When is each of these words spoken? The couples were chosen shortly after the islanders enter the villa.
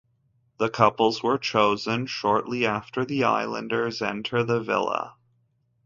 The 0.57 0.67
couples 0.71 1.21
were 1.21 1.37
chosen 1.37 2.07
shortly 2.07 2.65
after 2.65 3.05
the 3.05 3.23
islanders 3.23 4.01
enter 4.01 4.43
the 4.43 4.59
villa. 4.59 5.13